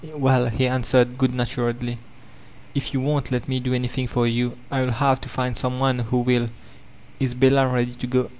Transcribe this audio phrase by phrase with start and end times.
[0.03, 1.99] "Well," he answered good naturedly,
[2.73, 5.99] "if you won't let me do anything for you, I'll have to find some one
[5.99, 6.49] who will
[7.19, 8.29] Is Bella ready to go